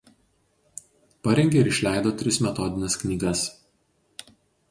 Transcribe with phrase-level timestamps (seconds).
[1.27, 3.43] Parengė ir išleido tris metodines knygas.